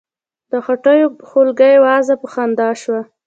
د 0.51 0.53
غوټیو 0.65 1.07
خولګۍ 1.27 1.75
وازه 1.85 2.13
په 2.21 2.27
خندا 2.33 2.69
شوه. 2.81 3.01